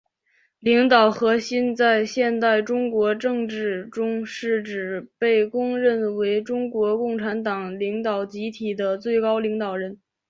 [0.61, 9.99] 领导核心在现代中国政治中是指被公认为中国共产党领导集体的最高领导人。